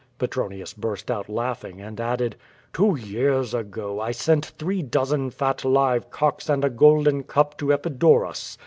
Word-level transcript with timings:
Petronius 0.17 0.73
burst 0.73 1.11
out 1.11 1.29
laughing, 1.29 1.79
and 1.79 2.01
added: 2.01 2.35
"Two 2.73 2.95
years 2.95 3.53
ago 3.53 3.99
I 3.99 4.09
sent 4.09 4.47
three 4.57 4.81
dozen 4.81 5.29
fat 5.29 5.63
live 5.63 6.09
cocks 6.09 6.49
and 6.49 6.65
a 6.65 6.71
golden 6.71 7.21
cup 7.21 7.55
to 7.59 7.71
Epidaurus. 7.71 8.57